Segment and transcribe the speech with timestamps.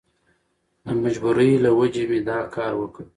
[0.85, 3.03] د مجبورۍ له وجهې مې دا کار وکړ.